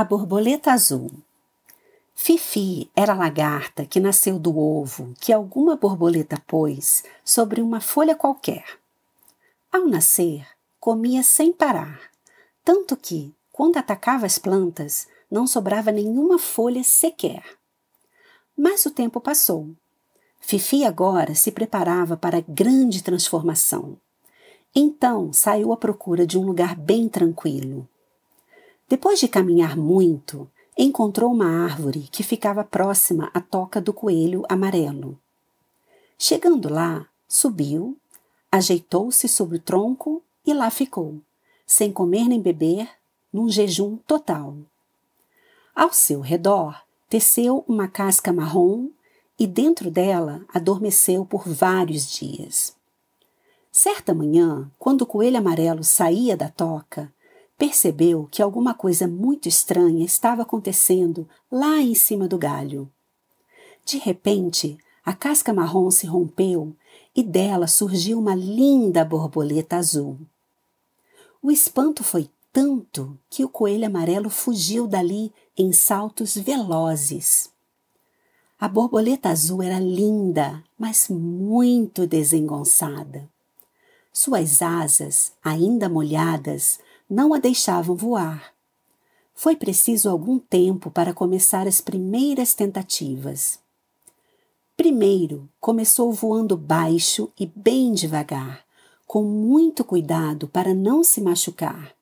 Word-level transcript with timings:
A 0.00 0.04
borboleta 0.04 0.72
azul. 0.72 1.10
Fifi 2.14 2.90
era 2.96 3.12
a 3.12 3.16
lagarta 3.16 3.84
que 3.84 4.00
nasceu 4.00 4.38
do 4.38 4.58
ovo 4.58 5.12
que 5.20 5.30
alguma 5.30 5.76
borboleta 5.76 6.42
pôs 6.46 7.04
sobre 7.22 7.60
uma 7.60 7.82
folha 7.82 8.16
qualquer. 8.16 8.64
Ao 9.70 9.86
nascer, 9.86 10.46
comia 10.80 11.22
sem 11.22 11.52
parar, 11.52 12.00
tanto 12.64 12.96
que, 12.96 13.34
quando 13.52 13.76
atacava 13.76 14.24
as 14.24 14.38
plantas, 14.38 15.06
não 15.30 15.46
sobrava 15.46 15.92
nenhuma 15.92 16.38
folha 16.38 16.82
sequer. 16.82 17.44
Mas 18.56 18.86
o 18.86 18.90
tempo 18.90 19.20
passou. 19.20 19.68
Fifi 20.40 20.82
agora 20.82 21.34
se 21.34 21.52
preparava 21.52 22.16
para 22.16 22.38
a 22.38 22.44
grande 22.48 23.02
transformação. 23.02 23.98
Então 24.74 25.30
saiu 25.30 25.74
à 25.74 25.76
procura 25.76 26.26
de 26.26 26.38
um 26.38 26.46
lugar 26.46 26.74
bem 26.74 27.06
tranquilo. 27.06 27.86
Depois 28.90 29.20
de 29.20 29.28
caminhar 29.28 29.76
muito, 29.76 30.50
encontrou 30.76 31.32
uma 31.32 31.64
árvore 31.64 32.08
que 32.10 32.24
ficava 32.24 32.64
próxima 32.64 33.30
à 33.32 33.40
toca 33.40 33.80
do 33.80 33.92
coelho 33.92 34.42
amarelo. 34.48 35.16
Chegando 36.18 36.68
lá, 36.68 37.06
subiu, 37.28 37.96
ajeitou-se 38.50 39.28
sobre 39.28 39.58
o 39.58 39.60
tronco 39.60 40.20
e 40.44 40.52
lá 40.52 40.72
ficou, 40.72 41.20
sem 41.64 41.92
comer 41.92 42.26
nem 42.26 42.42
beber, 42.42 42.90
num 43.32 43.48
jejum 43.48 43.96
total. 44.08 44.56
Ao 45.72 45.92
seu 45.92 46.18
redor, 46.20 46.82
teceu 47.08 47.64
uma 47.68 47.86
casca 47.86 48.32
marrom 48.32 48.88
e 49.38 49.46
dentro 49.46 49.88
dela 49.88 50.44
adormeceu 50.52 51.24
por 51.24 51.48
vários 51.48 52.10
dias. 52.10 52.74
Certa 53.70 54.12
manhã, 54.12 54.68
quando 54.80 55.02
o 55.02 55.06
coelho 55.06 55.38
amarelo 55.38 55.84
saía 55.84 56.36
da 56.36 56.48
toca, 56.48 57.12
percebeu 57.60 58.26
que 58.30 58.40
alguma 58.40 58.72
coisa 58.72 59.06
muito 59.06 59.46
estranha 59.46 60.02
estava 60.02 60.40
acontecendo 60.40 61.28
lá 61.52 61.78
em 61.78 61.94
cima 61.94 62.26
do 62.26 62.38
galho. 62.38 62.90
De 63.84 63.98
repente, 63.98 64.78
a 65.04 65.12
casca 65.12 65.52
marrom 65.52 65.90
se 65.90 66.06
rompeu 66.06 66.74
e 67.14 67.22
dela 67.22 67.66
surgiu 67.66 68.18
uma 68.18 68.34
linda 68.34 69.04
borboleta 69.04 69.76
azul. 69.76 70.16
O 71.42 71.50
espanto 71.50 72.02
foi 72.02 72.30
tanto 72.50 73.18
que 73.28 73.44
o 73.44 73.48
coelho 73.48 73.86
amarelo 73.86 74.30
fugiu 74.30 74.86
dali 74.86 75.30
em 75.54 75.70
saltos 75.70 76.36
velozes. 76.36 77.50
A 78.58 78.68
borboleta 78.68 79.28
azul 79.28 79.62
era 79.62 79.78
linda, 79.78 80.64
mas 80.78 81.10
muito 81.10 82.06
desengonçada. 82.06 83.28
Suas 84.10 84.62
asas, 84.62 85.32
ainda 85.44 85.90
molhadas, 85.90 86.80
não 87.10 87.34
a 87.34 87.38
deixavam 87.40 87.96
voar. 87.96 88.54
Foi 89.34 89.56
preciso 89.56 90.08
algum 90.08 90.38
tempo 90.38 90.90
para 90.90 91.12
começar 91.12 91.66
as 91.66 91.80
primeiras 91.80 92.54
tentativas. 92.54 93.58
Primeiro, 94.76 95.48
começou 95.60 96.12
voando 96.12 96.56
baixo 96.56 97.30
e 97.38 97.46
bem 97.46 97.92
devagar, 97.92 98.64
com 99.06 99.24
muito 99.24 99.84
cuidado 99.84 100.46
para 100.46 100.72
não 100.72 101.02
se 101.02 101.20
machucar. 101.20 101.94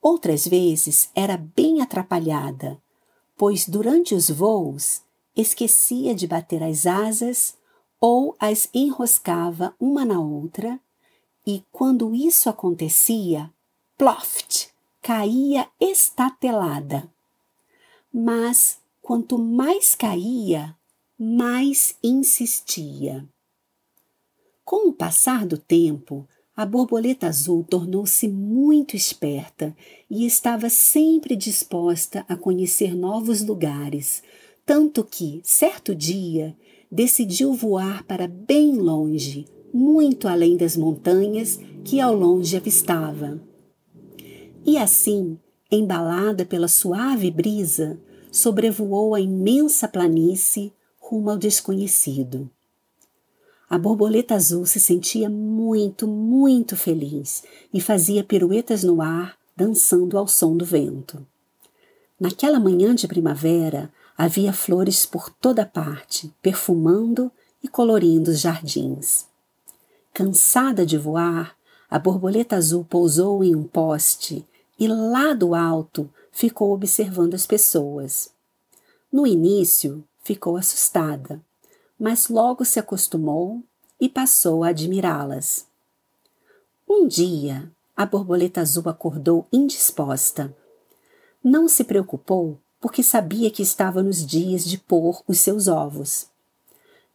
Outras 0.00 0.46
vezes 0.46 1.10
era 1.14 1.36
bem 1.36 1.82
atrapalhada, 1.82 2.80
pois 3.36 3.68
durante 3.68 4.14
os 4.14 4.30
voos 4.30 5.02
esquecia 5.36 6.14
de 6.14 6.26
bater 6.26 6.62
as 6.62 6.86
asas 6.86 7.54
ou 8.00 8.34
as 8.40 8.68
enroscava 8.72 9.74
uma 9.78 10.04
na 10.04 10.20
outra, 10.20 10.80
e 11.46 11.64
quando 11.72 12.14
isso 12.14 12.48
acontecia, 12.48 13.50
ploft, 13.98 14.68
caía 15.02 15.66
estatelada. 15.80 17.10
Mas 18.14 18.78
quanto 19.02 19.36
mais 19.36 19.96
caía, 19.96 20.76
mais 21.18 21.96
insistia. 22.00 23.28
Com 24.64 24.88
o 24.88 24.92
passar 24.92 25.44
do 25.44 25.58
tempo, 25.58 26.24
a 26.56 26.64
borboleta 26.64 27.26
azul 27.26 27.64
tornou-se 27.64 28.28
muito 28.28 28.94
esperta 28.94 29.76
e 30.08 30.24
estava 30.24 30.70
sempre 30.70 31.34
disposta 31.34 32.24
a 32.28 32.36
conhecer 32.36 32.94
novos 32.94 33.44
lugares, 33.44 34.22
tanto 34.64 35.02
que, 35.02 35.40
certo 35.42 35.92
dia, 35.92 36.56
decidiu 36.88 37.52
voar 37.52 38.04
para 38.04 38.28
bem 38.28 38.76
longe, 38.76 39.46
muito 39.74 40.28
além 40.28 40.56
das 40.56 40.76
montanhas 40.76 41.58
que 41.84 42.00
ao 42.00 42.14
longe 42.14 42.56
avistava. 42.56 43.47
E 44.68 44.76
assim, 44.76 45.38
embalada 45.70 46.44
pela 46.44 46.68
suave 46.68 47.30
brisa, 47.30 47.98
sobrevoou 48.30 49.14
a 49.14 49.20
imensa 49.20 49.88
planície 49.88 50.74
rumo 50.98 51.30
ao 51.30 51.38
desconhecido. 51.38 52.50
A 53.66 53.78
borboleta 53.78 54.34
azul 54.34 54.66
se 54.66 54.78
sentia 54.78 55.30
muito, 55.30 56.06
muito 56.06 56.76
feliz 56.76 57.42
e 57.72 57.80
fazia 57.80 58.22
piruetas 58.22 58.84
no 58.84 59.00
ar, 59.00 59.38
dançando 59.56 60.18
ao 60.18 60.28
som 60.28 60.54
do 60.54 60.66
vento. 60.66 61.26
Naquela 62.20 62.60
manhã 62.60 62.94
de 62.94 63.08
primavera 63.08 63.90
havia 64.18 64.52
flores 64.52 65.06
por 65.06 65.30
toda 65.30 65.64
parte, 65.64 66.30
perfumando 66.42 67.32
e 67.62 67.68
colorindo 67.68 68.32
os 68.32 68.38
jardins. 68.38 69.24
Cansada 70.12 70.84
de 70.84 70.98
voar, 70.98 71.56
a 71.90 71.98
borboleta 71.98 72.54
azul 72.56 72.84
pousou 72.84 73.42
em 73.42 73.56
um 73.56 73.62
poste 73.62 74.44
e 74.78 74.86
lá 74.86 75.34
do 75.34 75.54
alto 75.54 76.08
ficou 76.30 76.72
observando 76.72 77.34
as 77.34 77.46
pessoas. 77.46 78.30
No 79.10 79.26
início 79.26 80.04
ficou 80.22 80.56
assustada, 80.56 81.42
mas 81.98 82.28
logo 82.28 82.64
se 82.64 82.78
acostumou 82.78 83.62
e 84.00 84.08
passou 84.08 84.62
a 84.62 84.68
admirá-las. 84.68 85.66
Um 86.88 87.08
dia, 87.08 87.70
a 87.96 88.06
borboleta 88.06 88.60
azul 88.60 88.88
acordou 88.88 89.46
indisposta. 89.52 90.54
Não 91.42 91.68
se 91.68 91.82
preocupou 91.82 92.58
porque 92.80 93.02
sabia 93.02 93.50
que 93.50 93.62
estava 93.62 94.02
nos 94.02 94.24
dias 94.24 94.64
de 94.64 94.78
pôr 94.78 95.22
os 95.26 95.40
seus 95.40 95.66
ovos. 95.66 96.28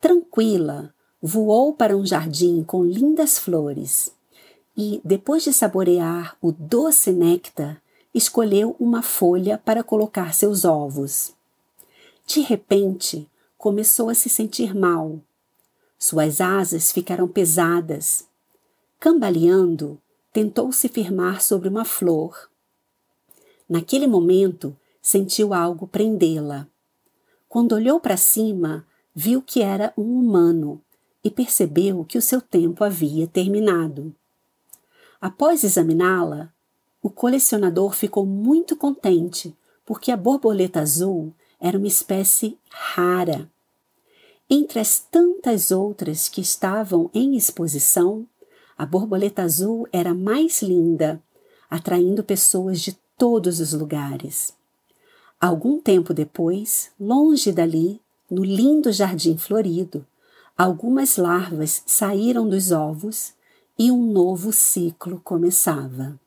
Tranquila, 0.00 0.92
voou 1.22 1.72
para 1.72 1.96
um 1.96 2.04
jardim 2.04 2.64
com 2.64 2.82
lindas 2.82 3.38
flores 3.38 4.12
e, 4.76 5.00
depois 5.04 5.44
de 5.44 5.52
saborear 5.52 6.36
o 6.40 6.50
doce 6.50 7.12
néctar, 7.12 7.80
escolheu 8.12 8.76
uma 8.78 9.02
folha 9.02 9.58
para 9.58 9.82
colocar 9.82 10.34
seus 10.34 10.64
ovos. 10.64 11.32
De 12.26 12.40
repente, 12.40 13.28
começou 13.58 14.08
a 14.08 14.14
se 14.14 14.28
sentir 14.28 14.74
mal. 14.74 15.20
Suas 15.98 16.40
asas 16.40 16.92
ficaram 16.92 17.26
pesadas. 17.26 18.26
Cambaleando, 18.98 20.00
tentou 20.32 20.72
se 20.72 20.88
firmar 20.88 21.40
sobre 21.42 21.68
uma 21.68 21.84
flor. 21.84 22.50
Naquele 23.68 24.06
momento, 24.06 24.76
sentiu 25.00 25.54
algo 25.54 25.86
prendê-la. 25.86 26.66
Quando 27.48 27.72
olhou 27.74 28.00
para 28.00 28.16
cima, 28.16 28.86
viu 29.14 29.40
que 29.40 29.62
era 29.62 29.92
um 29.96 30.18
humano 30.18 30.80
e 31.22 31.30
percebeu 31.30 32.04
que 32.04 32.18
o 32.18 32.22
seu 32.22 32.40
tempo 32.40 32.84
havia 32.84 33.26
terminado. 33.26 34.14
Após 35.24 35.64
examiná-la, 35.64 36.52
o 37.00 37.08
colecionador 37.08 37.94
ficou 37.94 38.26
muito 38.26 38.76
contente 38.76 39.56
porque 39.82 40.12
a 40.12 40.18
borboleta 40.18 40.80
azul 40.80 41.32
era 41.58 41.78
uma 41.78 41.86
espécie 41.86 42.58
rara. 42.68 43.50
Entre 44.50 44.78
as 44.78 44.98
tantas 44.98 45.70
outras 45.70 46.28
que 46.28 46.42
estavam 46.42 47.08
em 47.14 47.38
exposição, 47.38 48.26
a 48.76 48.84
borboleta 48.84 49.40
azul 49.40 49.88
era 49.90 50.12
mais 50.12 50.60
linda, 50.60 51.22
atraindo 51.70 52.22
pessoas 52.22 52.82
de 52.82 52.92
todos 53.16 53.60
os 53.60 53.72
lugares. 53.72 54.52
Algum 55.40 55.80
tempo 55.80 56.12
depois, 56.12 56.90
longe 57.00 57.50
dali, 57.50 57.98
no 58.30 58.44
lindo 58.44 58.92
jardim 58.92 59.38
florido, 59.38 60.06
algumas 60.54 61.16
larvas 61.16 61.82
saíram 61.86 62.46
dos 62.46 62.72
ovos 62.72 63.32
e 63.78 63.90
um 63.90 64.12
novo 64.12 64.52
ciclo 64.52 65.20
começava. 65.22 66.18